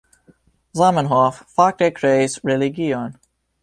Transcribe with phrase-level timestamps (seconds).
[0.79, 3.19] Zamenhof fakte kreis religion.